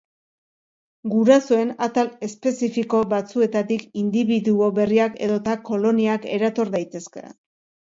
Gurasoen 1.11 1.73
atal 1.87 2.09
espezifiko 2.29 3.03
batzuetatik 3.13 3.85
indibiduo 4.03 4.73
berriak 4.81 5.23
edota 5.29 5.57
koloniak 5.71 6.29
erator 6.41 6.77
daitezke. 6.81 7.29